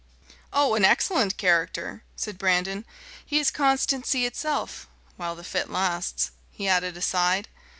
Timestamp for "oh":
0.51-0.73